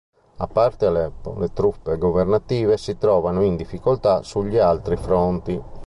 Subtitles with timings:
[0.37, 5.61] A parte Aleppo, le truppe governative si trovano in difficoltà sugli altri fronti.